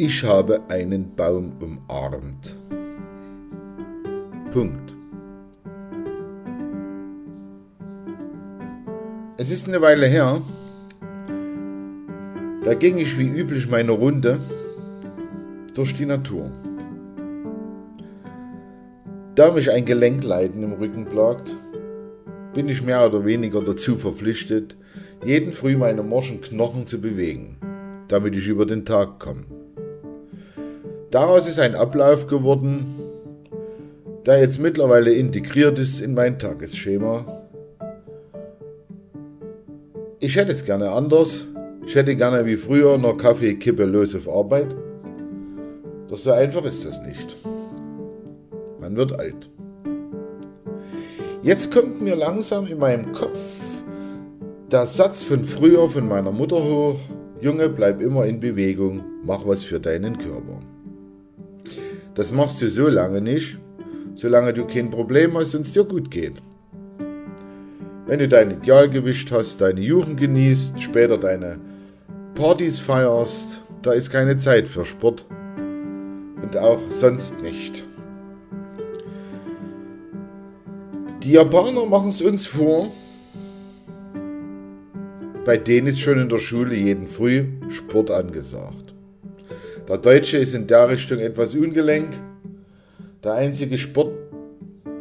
[0.00, 2.54] Ich habe einen Baum umarmt.
[4.52, 4.96] Punkt.
[9.38, 10.40] Es ist eine Weile her,
[12.64, 14.38] da ging ich wie üblich meine Runde
[15.74, 16.48] durch die Natur.
[19.34, 21.56] Da mich ein Gelenkleiden im Rücken plagt,
[22.54, 24.76] bin ich mehr oder weniger dazu verpflichtet,
[25.26, 27.56] jeden Früh meine morschen Knochen zu bewegen,
[28.06, 29.57] damit ich über den Tag komme.
[31.10, 32.84] Daraus ist ein Ablauf geworden,
[34.26, 37.24] der jetzt mittlerweile integriert ist in mein Tagesschema.
[40.20, 41.46] Ich hätte es gerne anders.
[41.86, 44.74] Ich hätte gerne wie früher noch Kaffee, Kippe, los auf Arbeit.
[46.08, 47.36] Doch so einfach ist das nicht.
[48.80, 49.48] Man wird alt.
[51.42, 53.38] Jetzt kommt mir langsam in meinem Kopf
[54.70, 56.98] der Satz von früher von meiner Mutter hoch.
[57.40, 60.60] Junge, bleib immer in Bewegung, mach was für deinen Körper.
[62.18, 63.58] Das machst du so lange nicht,
[64.16, 66.34] solange du kein Problem hast und es dir gut geht.
[68.06, 71.60] Wenn du dein Idealgewicht hast, deine Jugend genießt, später deine
[72.34, 75.26] Partys feierst, da ist keine Zeit für Sport
[76.42, 77.84] und auch sonst nicht.
[81.22, 82.90] Die Japaner machen es uns vor.
[85.44, 88.97] Bei denen ist schon in der Schule jeden Früh Sport angesagt.
[89.88, 92.10] Der Deutsche ist in der Richtung etwas ungelenk.
[93.24, 94.12] Der einzige Sport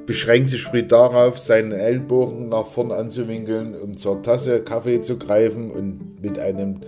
[0.05, 5.71] beschränkt sich früh darauf, seinen Ellenbogen nach vorn anzuwinkeln, um zur Tasse Kaffee zu greifen
[5.71, 6.81] und mit einem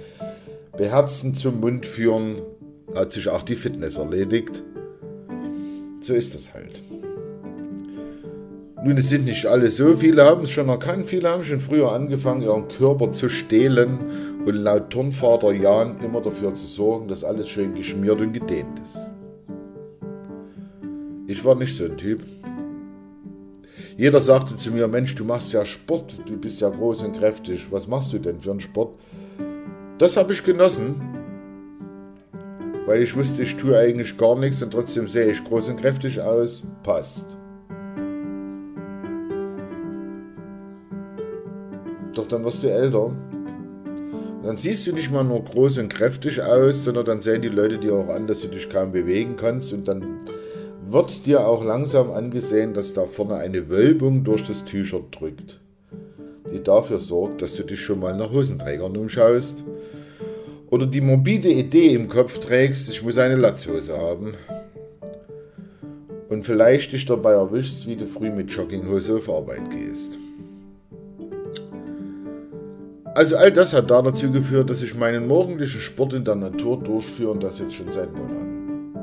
[0.77, 2.41] beherzten zum Mund führen
[2.95, 4.63] hat sich auch die Fitness erledigt.
[6.01, 6.81] So ist das halt.
[8.81, 11.91] Nun, es sind nicht alle so, viele haben es schon erkannt, viele haben schon früher
[11.91, 13.99] angefangen, ihren Körper zu stehlen
[14.45, 19.09] und laut Turnvater Jan immer dafür zu sorgen, dass alles schön geschmiert und gedehnt ist.
[21.27, 22.23] Ich war nicht so ein Typ.
[23.97, 27.71] Jeder sagte zu mir, Mensch, du machst ja Sport, du bist ja groß und kräftig,
[27.71, 28.97] was machst du denn für einen Sport?
[29.97, 30.95] Das habe ich genossen,
[32.85, 36.21] weil ich wusste, ich tue eigentlich gar nichts und trotzdem sehe ich groß und kräftig
[36.21, 37.37] aus, passt.
[42.15, 43.11] Doch dann wirst du älter.
[44.43, 47.77] Dann siehst du nicht mal nur groß und kräftig aus, sondern dann sehen die Leute
[47.77, 49.73] dir auch an, dass du dich kaum bewegen kannst.
[49.73, 50.21] Und dann
[50.87, 55.59] wird dir auch langsam angesehen, dass da vorne eine Wölbung durch das T-Shirt drückt,
[56.51, 59.65] die dafür sorgt, dass du dich schon mal nach Hosenträgern umschaust.
[60.69, 64.33] Oder die morbide Idee im Kopf trägst, ich muss eine Latzhose haben.
[66.29, 70.17] Und vielleicht dich dabei erwischst, wie du früh mit Jogginghose auf Arbeit gehst.
[73.19, 77.31] Also all das hat dazu geführt, dass ich meinen morgendlichen Sport in der Natur durchführe
[77.31, 78.93] und das jetzt schon seit Monaten.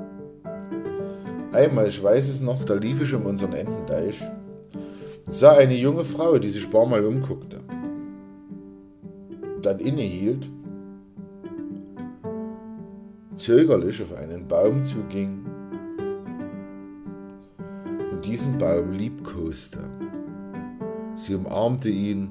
[1.52, 4.22] Einmal, ich weiß es noch, da lief ich um unseren Entendeich
[5.26, 7.60] und sah eine junge Frau, die sich paar Mal umguckte.
[9.60, 10.48] Dann innehielt,
[13.36, 15.44] zögerlich auf einen Baum zuging
[18.12, 19.80] und diesen Baum liebkoste.
[21.18, 22.30] Sie umarmte ihn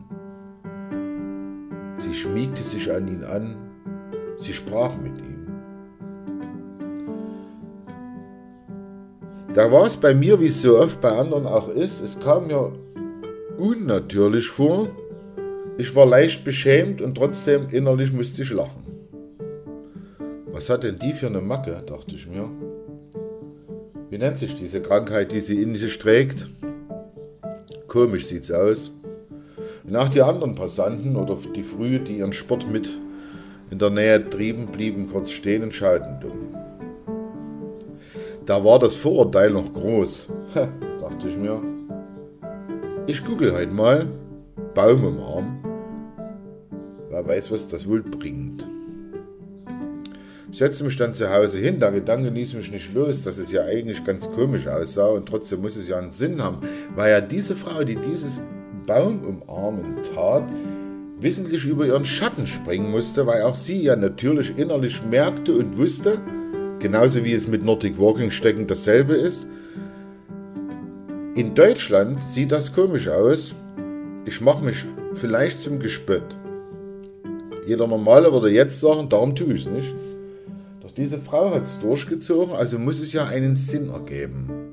[2.20, 3.56] schmiegte sich an ihn an,
[4.38, 5.36] sie sprach mit ihm.
[9.54, 12.48] Da war es bei mir, wie es so oft bei anderen auch ist, es kam
[12.48, 12.74] mir
[13.58, 14.90] unnatürlich vor.
[15.78, 18.84] Ich war leicht beschämt und trotzdem innerlich musste ich lachen.
[20.48, 22.50] Was hat denn die für eine Macke, dachte ich mir.
[24.10, 26.48] Wie nennt sich diese Krankheit, die sie in sich trägt?
[27.88, 28.92] Komisch sieht's aus.
[29.88, 32.90] Nach die anderen Passanten oder die Frühe, die ihren Sport mit
[33.70, 36.56] in der Nähe trieben, blieben kurz stehen und schauten dumm.
[38.46, 40.28] Da war das Vorurteil noch groß,
[41.00, 41.62] dachte ich mir.
[43.06, 44.08] Ich google halt mal
[44.74, 45.60] Baum im Arm.
[47.10, 48.68] Wer weiß, was das wohl bringt.
[50.52, 51.80] Ich setzte mich dann zu Hause hin.
[51.80, 55.62] Der Gedanke ließ mich nicht los, dass es ja eigentlich ganz komisch aussah und trotzdem
[55.62, 56.60] muss es ja einen Sinn haben,
[56.96, 58.42] weil ja diese Frau, die dieses
[58.86, 60.44] Baum umarmen tat,
[61.20, 66.20] wissentlich über ihren Schatten springen musste, weil auch sie ja natürlich innerlich merkte und wusste,
[66.80, 69.48] genauso wie es mit Nordic Walking Stecken dasselbe ist,
[71.36, 73.56] in Deutschland sieht das komisch aus.
[74.26, 76.36] Ich mache mich vielleicht zum Gespött.
[77.68, 79.94] Jeder Normale würde jetzt sagen, darum tue ich es nicht.
[80.82, 84.65] Doch diese Frau hat es durchgezogen, also muss es ja einen Sinn ergeben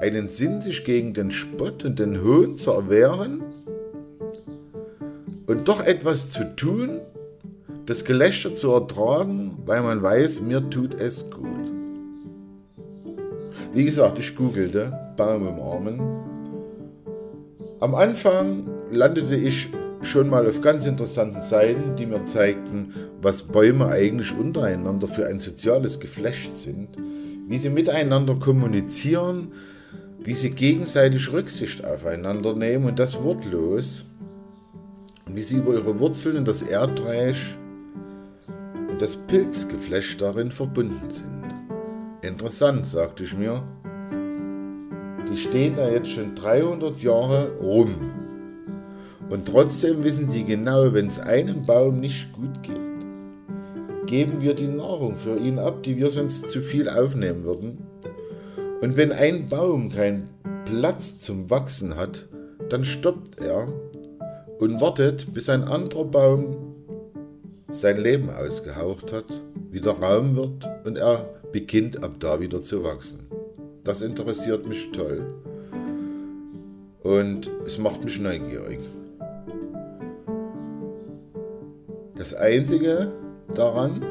[0.00, 3.42] einen Sinn, sich gegen den Spott und den Hohn zu erwehren
[5.46, 7.00] und doch etwas zu tun,
[7.86, 11.46] das Gelächter zu ertragen, weil man weiß, mir tut es gut.
[13.72, 16.00] Wie gesagt, ich googelte Baum im Armen.
[17.80, 19.68] Am Anfang landete ich
[20.02, 25.40] schon mal auf ganz interessanten Seiten, die mir zeigten, was Bäume eigentlich untereinander für ein
[25.40, 26.90] soziales Geflecht sind,
[27.48, 29.52] wie sie miteinander kommunizieren,
[30.18, 34.04] wie sie gegenseitig Rücksicht aufeinander nehmen und das wortlos,
[35.26, 37.56] und wie sie über ihre Wurzeln in das Erdreich
[38.88, 41.38] und das Pilzgeflecht darin verbunden sind.
[42.22, 43.62] Interessant, sagte ich mir.
[45.30, 47.94] Die stehen da jetzt schon 300 Jahre rum.
[49.28, 52.76] Und trotzdem wissen sie genau, wenn es einem Baum nicht gut geht,
[54.06, 57.86] geben wir die Nahrung für ihn ab, die wir sonst zu viel aufnehmen würden.
[58.80, 60.28] Und wenn ein Baum keinen
[60.64, 62.26] Platz zum Wachsen hat,
[62.68, 63.66] dann stoppt er
[64.58, 66.74] und wartet, bis ein anderer Baum
[67.70, 69.26] sein Leben ausgehaucht hat,
[69.70, 73.26] wieder Raum wird und er beginnt ab da wieder zu wachsen.
[73.84, 75.22] Das interessiert mich toll.
[77.02, 78.80] Und es macht mich neugierig.
[82.16, 83.10] Das Einzige
[83.54, 84.04] daran,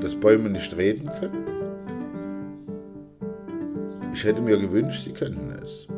[0.00, 1.41] dass Bäume nicht reden können,
[4.22, 5.88] ich hätte mir gewünscht, sie könnten es.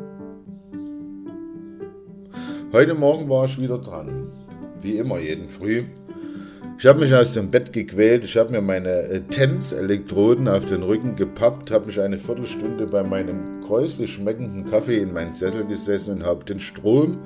[2.73, 4.31] Heute Morgen war ich wieder dran.
[4.81, 5.83] Wie immer, jeden Früh.
[6.79, 10.81] Ich habe mich aus dem Bett gequält, ich habe mir meine äh, TENS-Elektroden auf den
[10.81, 16.15] Rücken gepappt, habe mich eine Viertelstunde bei meinem kräuslich schmeckenden Kaffee in meinen Sessel gesessen
[16.15, 17.19] und habe den Strom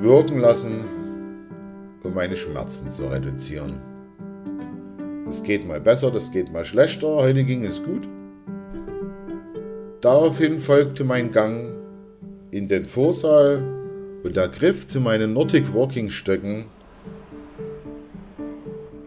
[0.00, 0.84] wirken lassen,
[2.04, 3.80] um meine Schmerzen zu reduzieren.
[5.24, 8.06] Das geht mal besser, das geht mal schlechter, heute ging es gut.
[10.00, 11.76] Daraufhin folgte mein Gang
[12.50, 13.62] in den Vorsaal
[14.22, 16.66] und der Griff zu meinen Nordic Walking Stöcken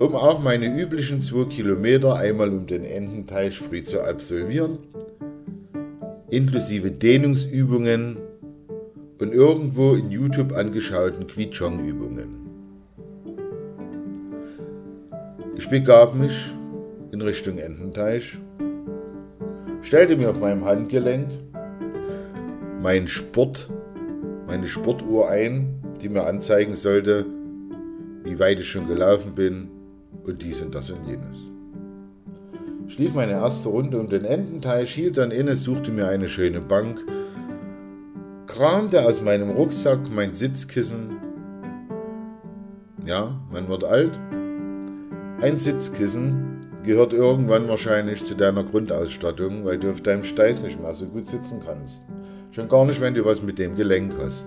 [0.01, 4.79] um auch meine üblichen 2 Kilometer einmal um den Ententeich früh zu absolvieren,
[6.31, 8.17] inklusive Dehnungsübungen
[9.19, 12.29] und irgendwo in YouTube angeschauten Quichong-Übungen.
[15.55, 16.51] Ich begab mich
[17.11, 18.39] in Richtung Ententeich,
[19.81, 21.29] stellte mir auf meinem Handgelenk
[22.81, 23.69] mein Sport,
[24.47, 27.25] meine Sportuhr ein, die mir anzeigen sollte,
[28.23, 29.69] wie weit ich schon gelaufen bin,
[30.23, 31.37] und dies und das und jenes.
[32.87, 36.59] Ich lief meine erste Runde um den Ententeich, hielt dann inne, suchte mir eine schöne
[36.59, 36.99] Bank,
[38.47, 41.17] kramte aus meinem Rucksack mein Sitzkissen.
[43.05, 44.19] Ja, man wird alt.
[45.41, 50.93] Ein Sitzkissen gehört irgendwann wahrscheinlich zu deiner Grundausstattung, weil du auf deinem Steiß nicht mehr
[50.93, 52.01] so gut sitzen kannst.
[52.51, 54.45] Schon gar nicht, wenn du was mit dem Gelenk hast.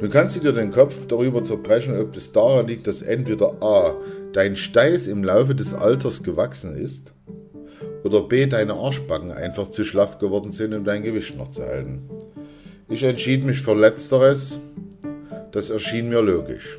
[0.00, 3.94] Nun kannst du dir den Kopf darüber zerbrechen, ob das daran liegt, dass entweder A.
[4.32, 7.12] dein Steiß im Laufe des Alters gewachsen ist
[8.04, 8.46] oder B.
[8.46, 12.08] deine Arschbacken einfach zu schlaff geworden sind, um dein Gewicht noch zu halten.
[12.88, 14.58] Ich entschied mich für Letzteres.
[15.52, 16.78] Das erschien mir logisch.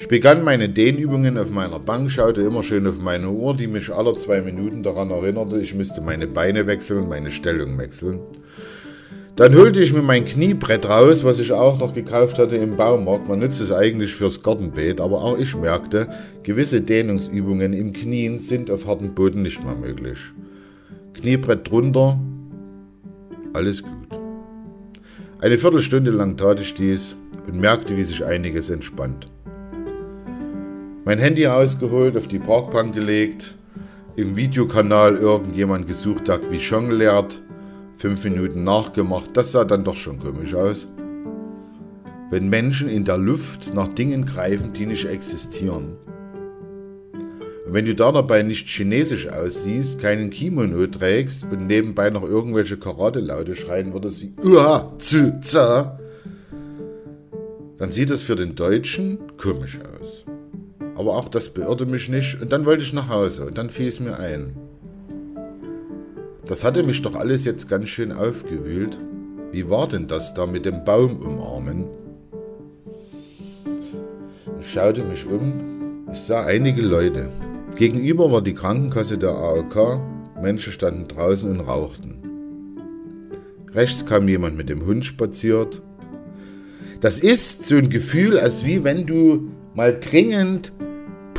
[0.00, 3.92] Ich begann meine Dehnübungen auf meiner Bank, schaute immer schön auf meine Uhr, die mich
[3.92, 8.20] alle zwei Minuten daran erinnerte, ich müsste meine Beine wechseln, meine Stellung wechseln.
[9.36, 13.28] Dann holte ich mir mein Kniebrett raus, was ich auch noch gekauft hatte im Baumarkt.
[13.28, 16.08] Man nutzt es eigentlich fürs Gartenbeet, aber auch ich merkte,
[16.44, 20.18] gewisse Dehnungsübungen im Knien sind auf hartem Boden nicht mehr möglich.
[21.12, 22.18] Kniebrett drunter,
[23.52, 24.18] alles gut.
[25.40, 27.16] Eine Viertelstunde lang tat ich dies
[27.46, 29.28] und merkte, wie sich einiges entspannt.
[31.02, 33.54] Mein Handy ausgeholt, auf die Parkbank gelegt,
[34.16, 37.40] im Videokanal irgendjemand gesucht, der wie jongliert,
[37.96, 39.34] fünf Minuten nachgemacht.
[39.34, 40.86] Das sah dann doch schon komisch aus.
[42.30, 45.96] Wenn Menschen in der Luft nach Dingen greifen, die nicht existieren.
[47.66, 52.76] Und wenn du da dabei nicht chinesisch aussiehst, keinen Kimono trägst und nebenbei noch irgendwelche
[52.76, 55.98] Karate-Laute schreien würdest wie Uha, zu, za,
[57.78, 60.26] dann sieht das für den Deutschen komisch aus.
[61.00, 63.88] Aber auch das beirrte mich nicht und dann wollte ich nach Hause und dann fiel
[63.88, 64.54] es mir ein.
[66.44, 68.98] Das hatte mich doch alles jetzt ganz schön aufgewühlt.
[69.50, 71.86] Wie war denn das da mit dem Baum umarmen?
[74.60, 76.04] Ich schaute mich um.
[76.12, 77.30] Ich sah einige Leute.
[77.76, 80.00] Gegenüber war die Krankenkasse der AOK.
[80.42, 82.18] Menschen standen draußen und rauchten.
[83.72, 85.80] Rechts kam jemand mit dem Hund spaziert.
[87.00, 90.72] Das ist so ein Gefühl, als wie wenn du mal dringend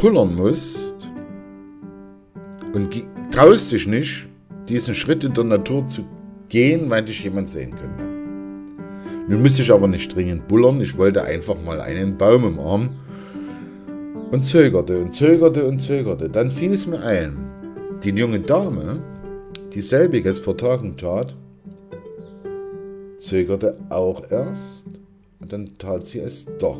[0.02, 0.96] pullern musst
[2.74, 2.90] und
[3.32, 4.28] traust dich nicht
[4.68, 6.02] diesen Schritt in der Natur zu
[6.50, 8.04] gehen, weil dich jemand sehen könnte.
[9.28, 12.90] Nun müsste ich aber nicht dringend bullern, ich wollte einfach mal einen Baum im Arm.
[14.32, 16.30] und zögerte und zögerte und zögerte.
[16.30, 17.38] Dann fiel es mir ein,
[18.04, 19.04] die junge Dame,
[19.72, 21.36] die selbiges vor Tagen tat,
[23.20, 24.86] zögerte auch erst
[25.40, 26.80] und dann tat sie es doch.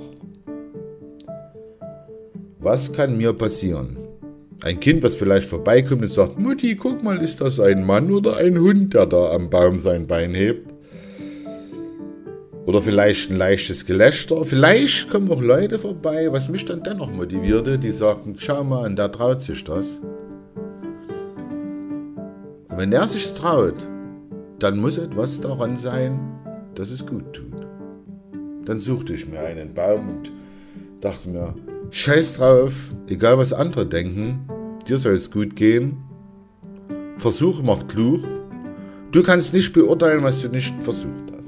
[2.64, 3.98] Was kann mir passieren?
[4.62, 8.38] Ein Kind, was vielleicht vorbeikommt und sagt, Mutti, guck mal, ist das ein Mann oder
[8.38, 10.72] ein Hund, der da am Baum sein Bein hebt?
[12.68, 14.46] Oder vielleicht ein leichtes Gelächter.
[14.46, 18.96] Vielleicht kommen auch Leute vorbei, was mich dann dennoch motivierte, die sagten, schau mal, und
[18.96, 20.00] der traut sich das.
[22.70, 23.88] Und wenn er sich traut,
[24.60, 26.20] dann muss etwas daran sein,
[26.76, 27.66] dass es gut tut.
[28.66, 30.32] Dann suchte ich mir einen Baum und
[31.02, 31.56] dachte mir,
[31.92, 34.48] scheiß drauf, egal was andere denken,
[34.88, 35.98] dir soll es gut gehen.
[37.18, 38.24] Versuch macht klug.
[39.12, 41.42] Du kannst nicht beurteilen, was du nicht versucht hast.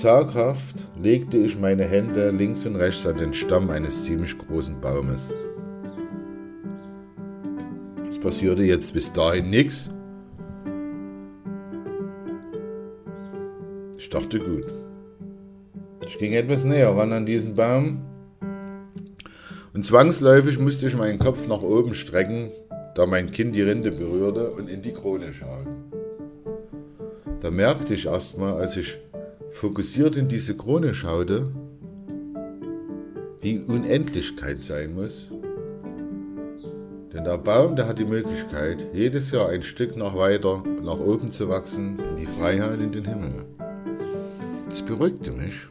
[0.00, 5.32] Zaghaft legte ich meine Hände links und rechts an den Stamm eines ziemlich großen Baumes.
[8.10, 9.90] Es passierte jetzt bis dahin nichts.
[13.96, 14.66] Ich dachte gut.
[16.06, 18.02] Ich ging etwas näher ran an diesen Baum
[19.74, 22.50] und zwangsläufig musste ich meinen Kopf nach oben strecken,
[22.94, 25.66] da mein Kind die Rinde berührte und in die Krone schauen.
[27.40, 28.98] Da merkte ich erstmal, als ich
[29.50, 31.50] fokussiert in diese Krone schaute,
[33.40, 35.28] wie Unendlichkeit sein muss.
[37.12, 41.30] Denn der Baum, der hat die Möglichkeit, jedes Jahr ein Stück noch weiter nach oben
[41.30, 43.44] zu wachsen, in die Freiheit, in den Himmel.
[44.70, 45.68] Das beruhigte mich.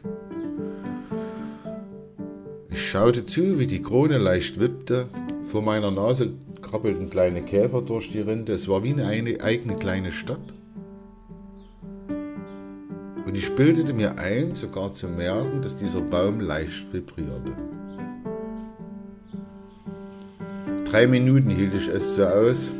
[2.72, 5.06] Ich schaute zu, wie die Krone leicht wippte.
[5.44, 6.30] Vor meiner Nase
[6.62, 8.52] krabbelten kleine Käfer durch die Rinde.
[8.52, 10.54] Es war wie eine eigene kleine Stadt.
[13.26, 17.52] Und ich bildete mir ein, sogar zu merken, dass dieser Baum leicht vibrierte.
[20.86, 22.72] Drei Minuten hielt ich es so aus.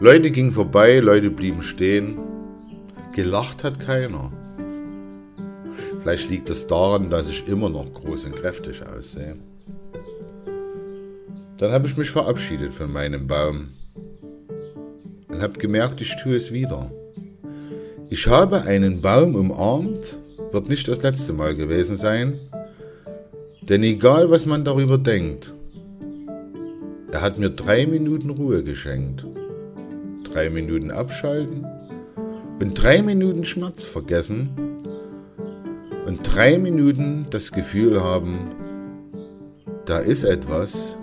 [0.00, 2.18] Leute gingen vorbei, Leute blieben stehen.
[3.14, 4.30] Gelacht hat keiner.
[6.06, 9.34] Vielleicht liegt es daran, dass ich immer noch groß und kräftig aussehe.
[11.58, 13.70] Dann habe ich mich verabschiedet von meinem Baum
[15.28, 16.92] und habe gemerkt, ich tue es wieder.
[18.08, 20.16] Ich habe einen Baum umarmt,
[20.52, 22.38] wird nicht das letzte Mal gewesen sein,
[23.62, 25.54] denn egal was man darüber denkt,
[27.10, 29.26] er hat mir drei Minuten Ruhe geschenkt,
[30.22, 31.66] drei Minuten abschalten
[32.60, 34.75] und drei Minuten Schmerz vergessen
[36.06, 38.54] und drei Minuten das Gefühl haben,
[39.86, 40.96] da ist etwas,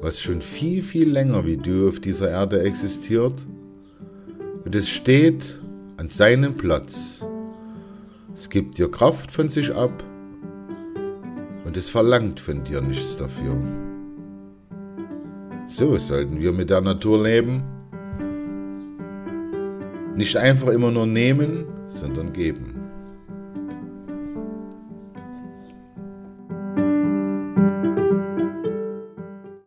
[0.00, 3.46] was schon viel, viel länger wie du auf dieser Erde existiert
[4.64, 5.60] und es steht
[5.96, 7.24] an seinem Platz.
[8.34, 10.04] Es gibt dir Kraft von sich ab
[11.64, 13.56] und es verlangt von dir nichts dafür.
[15.66, 17.62] So sollten wir mit der Natur leben.
[20.16, 22.65] Nicht einfach immer nur nehmen, sondern geben.